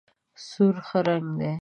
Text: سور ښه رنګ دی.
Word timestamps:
سور 0.47 0.75
ښه 0.87 0.99
رنګ 1.07 1.27
دی. 1.39 1.49